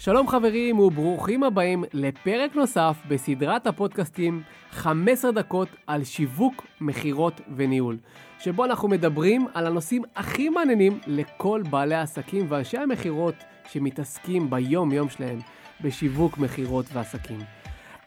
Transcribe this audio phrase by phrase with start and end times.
[0.00, 7.98] שלום חברים וברוכים הבאים לפרק נוסף בסדרת הפודקאסטים 15 דקות על שיווק, מכירות וניהול,
[8.38, 13.34] שבו אנחנו מדברים על הנושאים הכי מעניינים לכל בעלי העסקים ואנשי המכירות
[13.68, 15.38] שמתעסקים ביום-יום שלהם
[15.80, 17.40] בשיווק, מכירות ועסקים.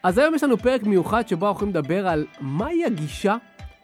[0.02, 3.36] אז היום יש לנו פרק מיוחד שבו אנחנו יכולים לדבר על מהי הגישה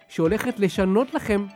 [0.08, 1.46] שהולכת לשנות לכם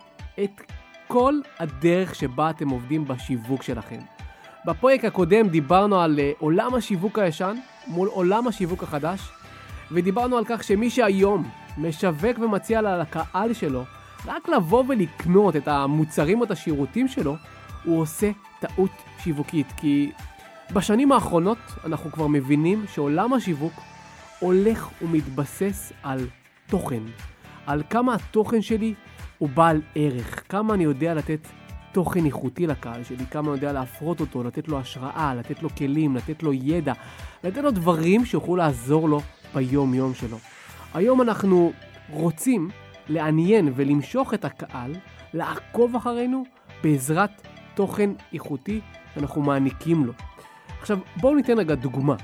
[0.44, 0.60] את
[1.08, 4.21] כל הדרך שבה אתם עובדים בשיווק שלכם.
[4.66, 7.56] בפרק הקודם דיברנו על uh, עולם השיווק הישן
[7.86, 9.20] מול עולם השיווק החדש,
[9.90, 13.84] ודיברנו על כך שמי שהיום משווק ומציע לקהל שלו
[14.26, 17.36] רק לבוא ולקנות את המוצרים או את השירותים שלו,
[17.84, 18.30] הוא עושה
[18.60, 19.66] טעות שיווקית.
[19.76, 20.12] כי
[20.72, 23.72] בשנים האחרונות אנחנו כבר מבינים שעולם השיווק
[24.38, 26.26] הולך ומתבסס על
[26.66, 27.02] תוכן.
[27.66, 28.94] על כמה התוכן שלי
[29.38, 31.46] הוא בעל ערך, כמה אני יודע לתת
[31.92, 36.16] תוכן איכותי לקהל שלי, כמה אני יודע להפרות אותו, לתת לו השראה, לתת לו כלים,
[36.16, 36.92] לתת לו ידע,
[37.44, 39.20] לתת לו דברים שיוכלו לעזור לו
[39.54, 40.38] ביום-יום שלו.
[40.94, 41.72] היום אנחנו
[42.10, 42.70] רוצים
[43.08, 44.94] לעניין ולמשוך את הקהל,
[45.34, 46.44] לעקוב אחרינו
[46.82, 47.30] בעזרת
[47.74, 48.80] תוכן איכותי
[49.14, 50.12] שאנחנו מעניקים לו.
[50.80, 52.14] עכשיו, בואו ניתן רגע דוגמה.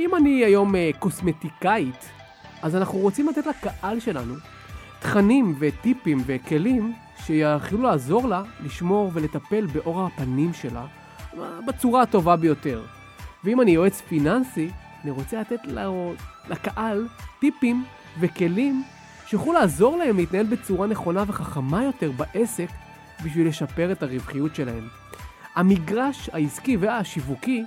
[0.00, 2.10] אם אני היום uh, קוסמטיקאית,
[2.62, 4.34] אז אנחנו רוצים לתת לקהל שלנו
[5.02, 6.92] תכנים וטיפים וכלים
[7.24, 10.86] שיכולו לעזור לה לשמור ולטפל באור הפנים שלה
[11.66, 12.82] בצורה הטובה ביותר.
[13.44, 14.70] ואם אני יועץ פיננסי,
[15.02, 15.60] אני רוצה לתת
[16.48, 17.08] לקהל
[17.40, 17.84] טיפים
[18.20, 18.84] וכלים
[19.26, 22.68] שיוכלו לעזור להם להתנהל בצורה נכונה וחכמה יותר בעסק
[23.24, 24.88] בשביל לשפר את הרווחיות שלהם.
[25.54, 27.64] המגרש העסקי והשיווקי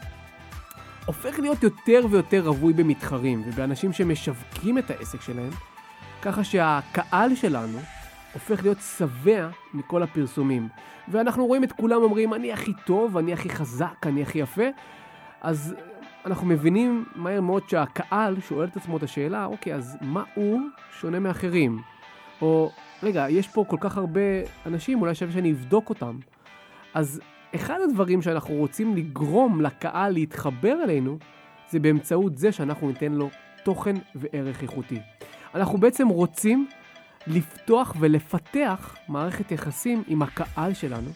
[1.06, 5.52] הופך להיות יותר ויותר רווי במתחרים ובאנשים שמשווקים את העסק שלהם,
[6.26, 7.78] ככה שהקהל שלנו
[8.34, 10.68] הופך להיות שבע מכל הפרסומים.
[11.08, 14.64] ואנחנו רואים את כולם אומרים, אני הכי טוב, אני הכי חזק, אני הכי יפה.
[15.42, 15.76] אז
[16.26, 20.62] אנחנו מבינים מהר מאוד שהקהל שואל את עצמו את השאלה, אוקיי, אז מה הוא
[21.00, 21.82] שונה מאחרים?
[22.42, 22.72] או,
[23.04, 24.22] רגע, יש פה כל כך הרבה
[24.66, 26.18] אנשים, אולי שווה שאני אבדוק אותם.
[26.94, 27.22] אז
[27.56, 31.18] אחד הדברים שאנחנו רוצים לגרום לקהל להתחבר אלינו,
[31.70, 33.30] זה באמצעות זה שאנחנו ניתן לו
[33.64, 35.00] תוכן וערך איכותי.
[35.56, 36.68] אנחנו בעצם רוצים
[37.28, 41.10] לפתוח ולפתח מערכת יחסים עם הקהל שלנו,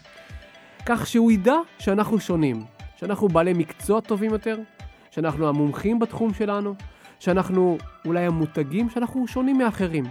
[0.86, 2.64] כך שהוא ידע שאנחנו שונים,
[2.96, 4.60] שאנחנו בעלי מקצוע טובים יותר,
[5.12, 6.76] שאנחנו המומחים בתחום שלנו,
[7.20, 10.06] שאנחנו אולי המותגים, שאנחנו שונים מאחרים.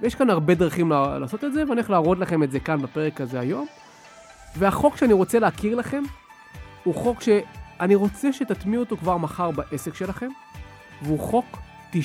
[0.00, 3.20] ויש כאן הרבה דרכים לעשות את זה, ואני הולך להראות לכם את זה כאן בפרק
[3.20, 3.66] הזה היום.
[4.56, 6.02] והחוק שאני רוצה להכיר לכם,
[6.84, 10.28] הוא חוק שאני רוצה שתטמיעו אותו כבר מחר בעסק שלכם,
[11.02, 11.58] והוא חוק
[11.92, 11.96] 90-10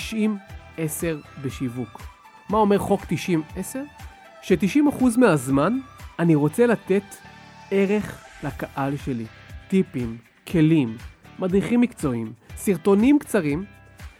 [1.41, 2.01] בשיווק.
[2.50, 3.07] מה אומר חוק 90-10?
[4.41, 5.79] ש-90% מהזמן
[6.19, 7.03] אני רוצה לתת
[7.72, 9.25] ערך לקהל שלי.
[9.68, 10.97] טיפים, כלים,
[11.39, 13.66] מדריכים מקצועיים, סרטונים קצרים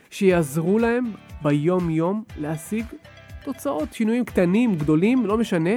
[0.10, 1.12] שיעזרו להם
[1.42, 2.86] ביום-יום להשיג
[3.44, 5.70] תוצאות, שינויים קטנים, גדולים, לא משנה,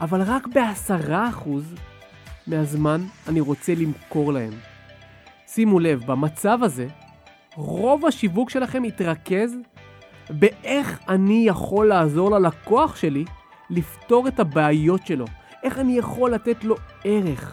[0.00, 1.74] אבל רק בעשרה אחוז
[2.46, 4.52] מהזמן אני רוצה למכור להם.
[5.46, 6.88] שימו לב, במצב הזה,
[7.54, 9.56] רוב השיווק שלכם יתרכז
[10.30, 13.24] באיך אני יכול לעזור ללקוח שלי
[13.70, 15.24] לפתור את הבעיות שלו.
[15.62, 17.52] איך אני יכול לתת לו ערך.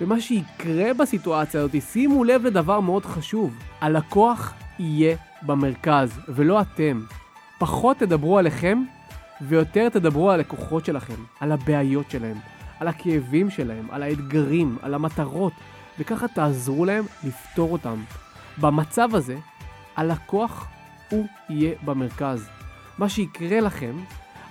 [0.00, 3.58] ומה שיקרה בסיטואציה הזאת, שימו לב לדבר מאוד חשוב.
[3.80, 7.00] הלקוח יהיה במרכז, ולא אתם.
[7.58, 8.82] פחות תדברו עליכם,
[9.40, 12.36] ויותר תדברו על הלקוחות שלכם, על הבעיות שלהם,
[12.80, 15.52] על הכאבים שלהם, על האתגרים, על המטרות,
[15.98, 17.96] וככה תעזרו להם לפתור אותם.
[18.58, 19.36] במצב הזה,
[19.96, 20.66] הלקוח
[21.10, 22.48] הוא יהיה במרכז.
[22.98, 23.96] מה שיקרה לכם,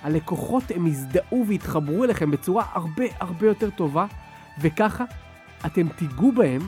[0.02, 4.06] הלקוחות הם יזדהו ויתחברו אליכם בצורה הרבה הרבה יותר טובה,
[4.60, 5.04] וככה
[5.66, 6.60] אתם תיגעו בהם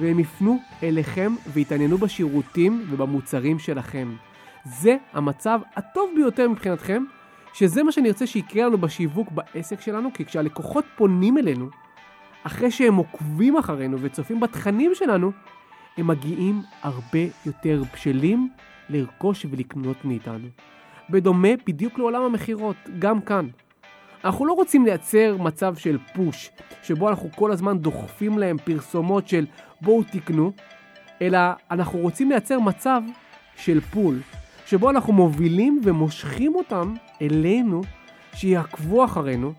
[0.00, 4.16] והם יפנו אליכם ויתעניינו בשירותים ובמוצרים שלכם.
[4.64, 7.04] זה המצב הטוב ביותר מבחינתכם,
[7.52, 11.68] שזה מה שאני רוצה שיקרה לנו בשיווק בעסק שלנו, כי כשהלקוחות פונים אלינו,
[12.42, 15.32] אחרי שהם עוקבים אחרינו וצופים בתכנים שלנו,
[15.96, 18.50] הם מגיעים הרבה יותר בשלים
[18.88, 20.48] לרכוש ולקנות מאיתנו.
[21.10, 23.48] בדומה בדיוק לעולם המכירות, גם כאן.
[24.24, 26.50] אנחנו לא רוצים לייצר מצב של פוש,
[26.82, 29.46] שבו אנחנו כל הזמן דוחפים להם פרסומות של
[29.80, 30.52] בואו תקנו,
[31.22, 31.38] אלא
[31.70, 33.02] אנחנו רוצים לייצר מצב
[33.56, 34.20] של פול,
[34.66, 37.82] שבו אנחנו מובילים ומושכים אותם אלינו,
[38.34, 39.52] שיעקבו אחרינו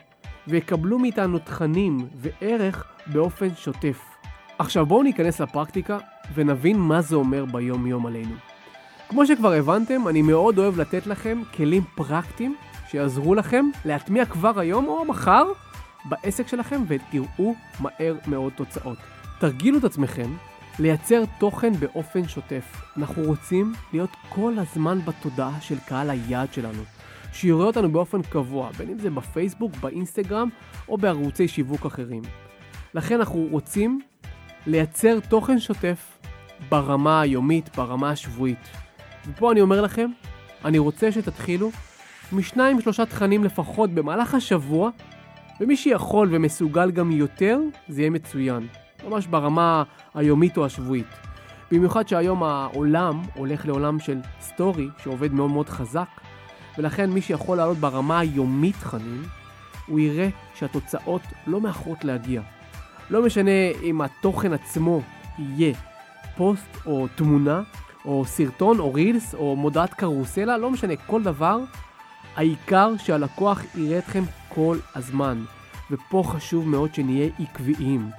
[0.47, 3.99] ויקבלו מאיתנו תכנים וערך באופן שוטף.
[4.59, 5.97] עכשיו בואו ניכנס לפרקטיקה
[6.33, 8.35] ונבין מה זה אומר ביום יום עלינו.
[9.09, 12.55] כמו שכבר הבנתם, אני מאוד אוהב לתת לכם כלים פרקטיים
[12.89, 15.45] שיעזרו לכם להטמיע כבר היום או מחר
[16.05, 18.97] בעסק שלכם ותראו מהר מאוד תוצאות.
[19.39, 20.29] תרגילו את עצמכם
[20.79, 22.81] לייצר תוכן באופן שוטף.
[22.97, 26.83] אנחנו רוצים להיות כל הזמן בתודעה של קהל היעד שלנו.
[27.33, 30.49] שיראה אותנו באופן קבוע, בין אם זה בפייסבוק, באינסטגרם
[30.89, 32.21] או בערוצי שיווק אחרים.
[32.93, 33.99] לכן אנחנו רוצים
[34.65, 36.19] לייצר תוכן שוטף
[36.69, 38.86] ברמה היומית, ברמה השבועית.
[39.29, 40.09] ופה אני אומר לכם,
[40.65, 41.71] אני רוצה שתתחילו
[42.31, 44.89] משניים שלושה תכנים לפחות במהלך השבוע,
[45.61, 47.59] ומי שיכול ומסוגל גם יותר,
[47.89, 48.67] זה יהיה מצוין.
[49.07, 49.83] ממש ברמה
[50.15, 51.07] היומית או השבועית.
[51.71, 56.09] במיוחד שהיום העולם הולך לעולם של סטורי, שעובד מאוד מאוד חזק,
[56.77, 59.23] ולכן מי שיכול לעלות ברמה היומית תכנים,
[59.87, 62.41] הוא יראה שהתוצאות לא מאחרות להגיע.
[63.09, 63.51] לא משנה
[63.83, 65.01] אם התוכן עצמו
[65.39, 65.73] יהיה
[66.37, 67.61] פוסט או תמונה,
[68.07, 71.59] או סרטון או רילס או מודעת קרוסלה, לא משנה, כל דבר,
[72.35, 75.43] העיקר שהלקוח יראה אתכם כל הזמן.
[75.91, 78.09] ופה חשוב מאוד שנהיה עקביים.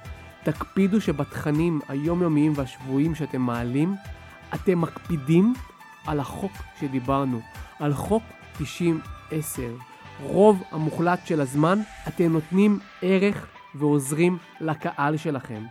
[0.43, 3.94] תקפידו שבתכנים היומיומיים והשבועיים שאתם מעלים,
[4.55, 5.55] אתם מקפידים
[6.06, 7.41] על החוק שדיברנו,
[7.81, 8.23] על חוק
[8.58, 8.62] 90-10.
[10.23, 15.62] רוב המוחלט של הזמן אתם נותנים ערך ועוזרים לקהל שלכם.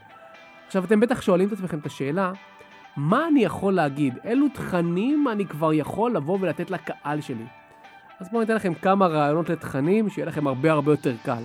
[0.68, 2.32] עכשיו אתם בטח שואלים את עצמכם את השאלה,
[2.98, 4.18] מה אני יכול להגיד?
[4.24, 7.46] אילו תכנים אני כבר יכול לבוא ולתת לקהל שלי?
[8.20, 11.44] אז בואו ניתן לכם כמה רעיונות לתכנים שיהיה לכם הרבה הרבה יותר קל.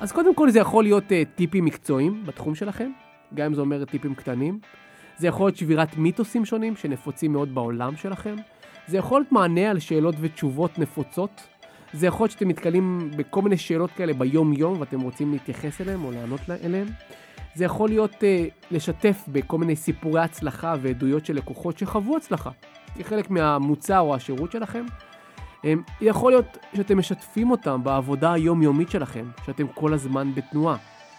[0.00, 2.90] אז קודם כל זה יכול להיות uh, טיפים מקצועיים בתחום שלכם,
[3.34, 4.58] גם אם זה אומר טיפים קטנים.
[5.16, 8.36] זה יכול להיות שבירת מיתוסים שונים שנפוצים מאוד בעולם שלכם.
[8.86, 11.42] זה יכול להיות מענה על שאלות ותשובות נפוצות.
[11.92, 16.10] זה יכול להיות שאתם נתקלים בכל מיני שאלות כאלה ביום-יום ואתם רוצים להתייחס אליהם או
[16.10, 16.86] לענות אליהם.
[17.54, 18.24] זה יכול להיות uh,
[18.70, 22.50] לשתף בכל מיני סיפורי הצלחה ועדויות של לקוחות שחוו הצלחה,
[22.98, 24.84] כחלק מהמוצר או השירות שלכם.
[25.62, 25.64] Um,
[26.00, 30.76] יכול להיות שאתם משתפים אותם בעבודה היומיומית שלכם, שאתם כל הזמן בתנועה,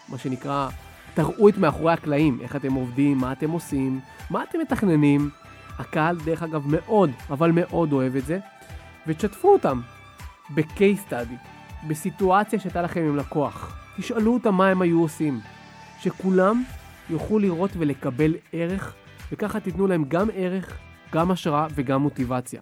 [0.08, 0.68] מה שנקרא,
[1.14, 4.00] תראו את מאחורי הקלעים, איך אתם עובדים, מה אתם עושים,
[4.30, 5.30] מה אתם מתכננים.
[5.78, 8.38] הקהל, דרך אגב, מאוד, אבל מאוד אוהב את זה,
[9.06, 9.80] ותשתפו אותם
[10.54, 11.34] ב-case study,
[11.88, 13.76] בסיטואציה שהייתה לכם עם לקוח.
[13.96, 15.40] תשאלו אותם מה הם היו עושים.
[16.04, 16.64] שכולם
[17.10, 18.94] יוכלו לראות ולקבל ערך,
[19.32, 20.78] וככה תיתנו להם גם ערך,
[21.12, 22.60] גם השראה וגם מוטיבציה.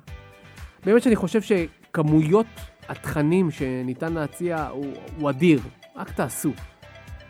[0.87, 2.47] באמת שאני חושב שכמויות
[2.89, 5.61] התכנים שניתן להציע הוא, הוא אדיר,
[5.97, 6.50] רק תעשו.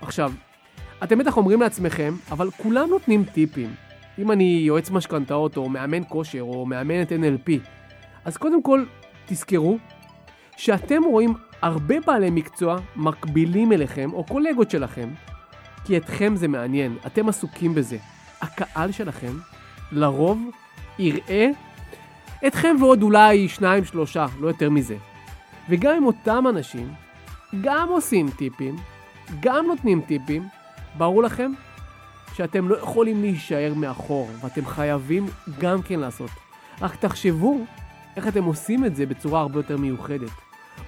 [0.03, 0.33] עכשיו,
[1.03, 3.75] אתם בטח אומרים לעצמכם, אבל כולם נותנים טיפים.
[4.19, 7.51] אם אני יועץ משכנתאות או מאמן כושר או מאמנת NLP,
[8.25, 8.85] אז קודם כל
[9.27, 9.79] תזכרו
[10.57, 15.09] שאתם רואים הרבה בעלי מקצוע מקבילים אליכם או קולגות שלכם
[15.85, 17.97] כי אתכם זה מעניין, אתם עסוקים בזה.
[18.41, 19.33] הקהל שלכם,
[19.93, 20.51] לרוב,
[20.99, 21.49] יראה
[22.47, 24.97] אתכם ועוד אולי שניים, שלושה, לא יותר מזה.
[25.69, 26.93] וגם אם אותם אנשים
[27.61, 28.77] גם עושים טיפים,
[29.41, 30.49] גם נותנים טיפים,
[30.99, 31.53] ברור לכם
[32.35, 35.27] שאתם לא יכולים להישאר מאחור, ואתם חייבים
[35.59, 36.31] גם כן לעשות.
[36.81, 37.65] רק תחשבו
[38.17, 40.31] איך אתם עושים את זה בצורה הרבה יותר מיוחדת.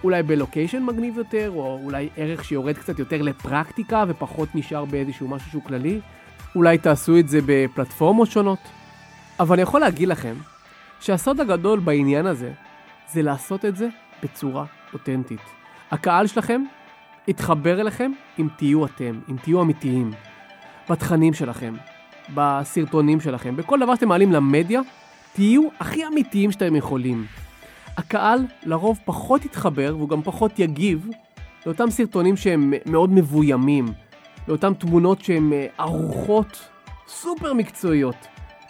[0.04, 5.50] אולי בלוקיישן מגניב יותר, או אולי ערך שיורד קצת יותר לפרקטיקה ופחות נשאר באיזשהו משהו
[5.50, 6.00] שהוא כללי.
[6.56, 8.58] אולי תעשו את זה בפלטפורמות שונות.
[9.40, 10.34] אבל אני יכול להגיד לכם
[11.00, 12.52] שהסוד הגדול בעניין הזה
[13.12, 13.88] זה לעשות את זה
[14.22, 15.40] בצורה אותנטית.
[15.90, 16.62] הקהל שלכם
[17.28, 20.10] יתחבר אליכם אם תהיו אתם, אם תהיו אמיתיים.
[20.90, 21.74] בתכנים שלכם,
[22.34, 24.80] בסרטונים שלכם, בכל דבר שאתם מעלים למדיה,
[25.32, 27.26] תהיו הכי אמיתיים שאתם יכולים.
[27.96, 31.08] הקהל לרוב פחות יתחבר והוא גם פחות יגיב
[31.66, 33.86] לאותם סרטונים שהם מאוד מבוימים,
[34.48, 36.68] לאותן תמונות שהן אה, ערוכות
[37.08, 38.16] סופר מקצועיות.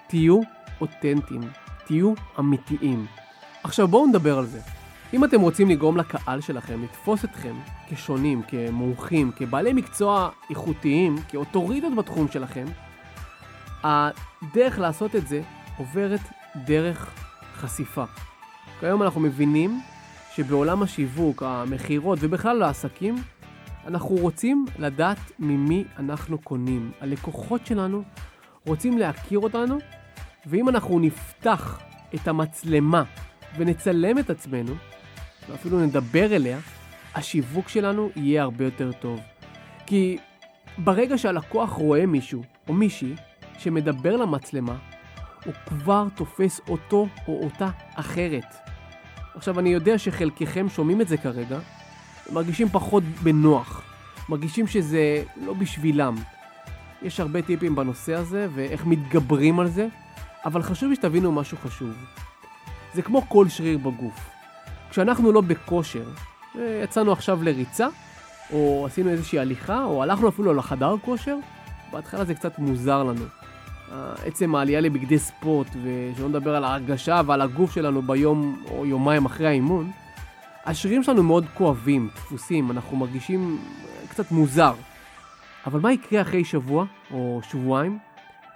[0.06, 0.40] תהיו
[0.80, 1.40] אותנטיים,
[1.86, 3.06] תהיו אמיתיים.
[3.64, 4.60] עכשיו בואו נדבר על זה.
[5.14, 7.54] אם אתם רוצים לגרום לקהל שלכם לתפוס אתכם
[7.88, 12.64] כשונים, כמומחים, כבעלי מקצוע איכותיים, כאוטוריטות בתחום שלכם,
[13.82, 15.42] הדרך לעשות את זה
[15.76, 16.20] עוברת
[16.56, 17.10] דרך
[17.54, 18.04] חשיפה.
[18.84, 19.80] כיום אנחנו מבינים
[20.34, 23.14] שבעולם השיווק, המכירות ובכלל העסקים,
[23.86, 26.92] אנחנו רוצים לדעת ממי אנחנו קונים.
[27.00, 28.02] הלקוחות שלנו
[28.66, 29.78] רוצים להכיר אותנו,
[30.46, 31.80] ואם אנחנו נפתח
[32.14, 33.02] את המצלמה
[33.56, 34.74] ונצלם את עצמנו,
[35.48, 36.58] ואפילו נדבר אליה,
[37.14, 39.20] השיווק שלנו יהיה הרבה יותר טוב.
[39.86, 40.18] כי
[40.78, 43.14] ברגע שהלקוח רואה מישהו או מישהי
[43.58, 44.76] שמדבר למצלמה,
[45.44, 48.73] הוא כבר תופס אותו או אותה אחרת.
[49.36, 51.58] עכשיו, אני יודע שחלקכם שומעים את זה כרגע,
[52.32, 53.82] מרגישים פחות בנוח,
[54.28, 56.14] מרגישים שזה לא בשבילם.
[57.02, 59.86] יש הרבה טיפים בנושא הזה ואיך מתגברים על זה,
[60.44, 61.94] אבל חשוב לי שתבינו משהו חשוב.
[62.94, 64.30] זה כמו כל שריר בגוף.
[64.90, 66.04] כשאנחנו לא בכושר,
[66.84, 67.86] יצאנו עכשיו לריצה,
[68.52, 71.36] או עשינו איזושהי הליכה, או הלכנו אפילו לחדר כושר,
[71.92, 73.24] בהתחלה זה קצת מוזר לנו.
[74.24, 79.46] עצם העלייה לבגדי ספורט, ושלא נדבר על ההרגשה ועל הגוף שלנו ביום או יומיים אחרי
[79.46, 79.90] האימון,
[80.64, 83.58] השרירים שלנו מאוד כואבים, דפוסים, אנחנו מרגישים
[84.08, 84.74] קצת מוזר.
[85.66, 87.98] אבל מה יקרה אחרי שבוע או שבועיים?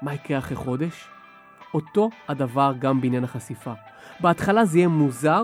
[0.02, 1.08] מה יקרה אחרי חודש?
[1.74, 3.72] אותו הדבר גם בעניין החשיפה.
[4.20, 5.42] בהתחלה זה יהיה מוזר,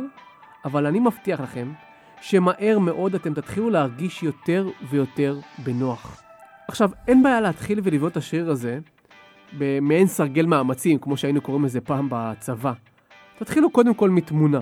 [0.64, 1.72] אבל אני מבטיח לכם
[2.20, 6.22] שמהר מאוד אתם תתחילו להרגיש יותר ויותר בנוח.
[6.68, 8.78] עכשיו, אין בעיה להתחיל ולבנות את השריר הזה
[9.58, 12.73] במעין סרגל מאמצים, כמו שהיינו קוראים לזה פעם בצבא.
[13.38, 14.61] תתחילו קודם כל מתמונה.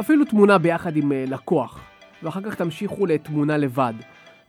[0.00, 1.80] אפילו תמונה ביחד עם uh, לקוח,
[2.22, 3.94] ואחר כך תמשיכו לתמונה לבד,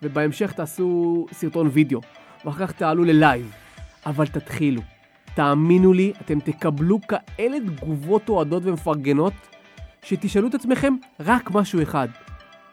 [0.03, 2.01] ובהמשך תעשו סרטון וידאו,
[2.45, 3.51] ואחר כך תעלו ללייב.
[4.05, 4.81] אבל תתחילו.
[5.35, 9.33] תאמינו לי, אתם תקבלו כאלה תגובות אוהדות ומפרגנות,
[10.03, 12.07] שתשאלו את עצמכם רק משהו אחד,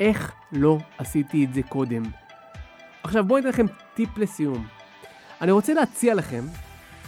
[0.00, 2.02] איך לא עשיתי את זה קודם?
[3.02, 4.66] עכשיו בואו ניתן לכם טיפ לסיום.
[5.40, 6.44] אני רוצה להציע לכם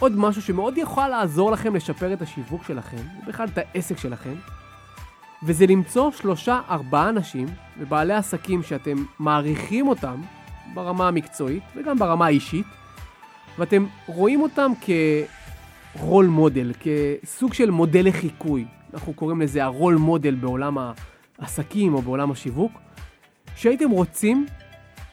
[0.01, 4.33] עוד משהו שמאוד יכול לעזור לכם לשפר את השיווק שלכם, ובכלל את העסק שלכם,
[5.43, 7.47] וזה למצוא שלושה ארבעה אנשים
[7.79, 10.21] ובעלי עסקים שאתם מעריכים אותם
[10.73, 12.65] ברמה המקצועית וגם ברמה האישית,
[13.57, 14.71] ואתם רואים אותם
[15.95, 18.65] כרול מודל, כסוג של מודל לחיקוי.
[18.93, 20.77] אנחנו קוראים לזה הרול מודל בעולם
[21.39, 22.71] העסקים או בעולם השיווק,
[23.55, 24.45] שהייתם רוצים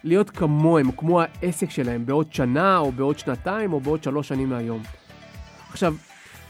[0.08, 4.82] להיות כמוהם, כמו העסק שלהם, בעוד שנה או בעוד שנתיים או בעוד שלוש שנים מהיום.
[5.70, 5.94] עכשיו,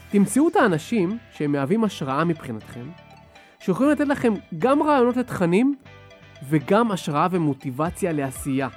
[0.09, 2.85] תמצאו את האנשים שהם מהווים השראה מבחינתכם,
[3.59, 5.75] שיכולים לתת לכם גם רעיונות לתכנים
[6.49, 8.67] וגם השראה ומוטיבציה לעשייה.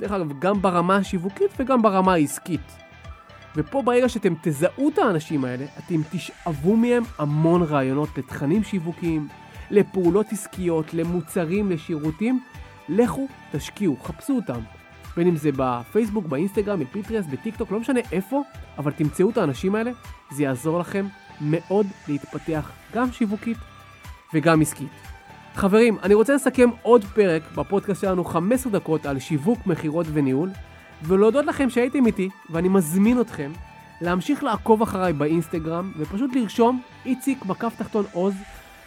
[0.00, 2.76] דרך אגב, גם ברמה השיווקית וגם ברמה העסקית.
[3.56, 9.28] ופה ברגע שאתם תזהו את האנשים האלה, אתם תשאבו מהם המון רעיונות לתכנים שיווקיים,
[9.70, 12.40] לפעולות עסקיות, למוצרים, לשירותים.
[12.88, 14.60] לכו, תשקיעו, חפשו אותם.
[15.16, 18.42] בין אם זה בפייסבוק, באינסטגרם, בפינטרס, בטיקטוק, לא משנה איפה,
[18.78, 19.90] אבל תמצאו את האנשים האלה,
[20.30, 21.06] זה יעזור לכם
[21.40, 23.56] מאוד להתפתח גם שיווקית
[24.34, 24.88] וגם עסקית.
[25.54, 30.50] חברים, אני רוצה לסכם עוד פרק בפודקאסט שלנו 15 דקות על שיווק, מכירות וניהול,
[31.02, 33.52] ולהודות לכם שהייתם איתי, ואני מזמין אתכם
[34.00, 38.34] להמשיך לעקוב אחריי באינסטגרם, ופשוט לרשום איציק מקף תחתון עוז,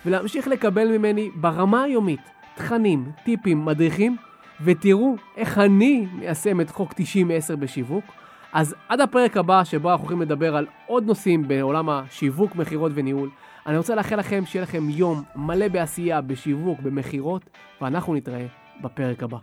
[0.05, 4.17] ולהמשיך לקבל ממני ברמה היומית תכנים, טיפים, מדריכים,
[4.63, 6.95] ותראו איך אני מיישם את חוק 90-10
[7.59, 8.05] בשיווק.
[8.53, 13.29] אז עד הפרק הבא שבו אנחנו הולכים לדבר על עוד נושאים בעולם השיווק, מכירות וניהול.
[13.67, 17.49] אני רוצה לאחל לכם שיהיה לכם יום מלא בעשייה, בשיווק, במכירות,
[17.81, 18.45] ואנחנו נתראה
[18.81, 19.37] בפרק הבא.